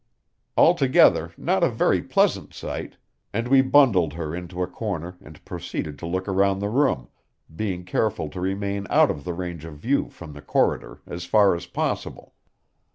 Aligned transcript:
Altogether, 0.57 1.31
not 1.37 1.63
a 1.63 1.69
very 1.69 2.01
pleasant 2.01 2.55
sight; 2.55 2.97
and 3.33 3.47
we 3.47 3.61
bundled 3.61 4.13
her 4.13 4.33
into 4.33 4.63
a 4.63 4.67
corner 4.67 5.15
and 5.23 5.45
proceeded 5.45 5.99
to 5.99 6.07
look 6.07 6.25
round 6.25 6.59
the 6.59 6.69
room, 6.69 7.07
being 7.55 7.85
careful 7.85 8.27
to 8.29 8.41
remain 8.41 8.87
out 8.89 9.11
of 9.11 9.25
the 9.25 9.33
range 9.35 9.63
of 9.63 9.77
view 9.77 10.09
from 10.09 10.33
the 10.33 10.41
corridor 10.41 11.01
as 11.05 11.25
far 11.25 11.53
as 11.55 11.67
possible. 11.67 12.33